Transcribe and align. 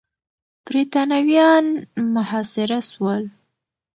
برتانويان 0.65 1.65
محاصره 2.15 2.79
سول. 2.89 3.23